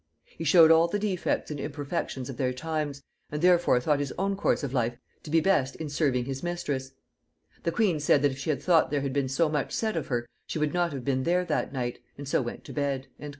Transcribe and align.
He 0.35 0.43
showed 0.43 0.71
all 0.71 0.87
the 0.87 0.97
defects 0.97 1.51
and 1.51 1.59
imperfections 1.59 2.27
of 2.27 2.37
their 2.37 2.53
times, 2.53 3.03
and 3.31 3.39
therefore 3.39 3.79
thought 3.79 3.99
his 3.99 4.11
own 4.17 4.35
course 4.35 4.63
of 4.63 4.73
life 4.73 4.97
to 5.21 5.29
be 5.29 5.41
best 5.41 5.75
in 5.75 5.89
serving 5.89 6.25
his 6.25 6.41
mistress.... 6.41 6.93
The 7.65 7.71
queen 7.71 7.99
said 7.99 8.23
that 8.23 8.31
if 8.31 8.39
she 8.39 8.49
had 8.49 8.63
thought 8.63 8.89
there 8.89 9.01
had 9.01 9.13
been 9.13 9.29
so 9.29 9.47
much 9.47 9.71
said 9.73 9.95
of 9.95 10.07
her, 10.07 10.27
she 10.47 10.57
would 10.57 10.73
not 10.73 10.91
have 10.91 11.05
been 11.05 11.21
there 11.21 11.45
that 11.45 11.71
night; 11.71 11.99
and 12.17 12.27
so 12.27 12.41
went 12.41 12.63
to 12.63 12.73
bed." 12.73 13.09